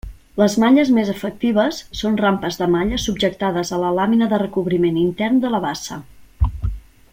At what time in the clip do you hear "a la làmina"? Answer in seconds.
3.77-4.31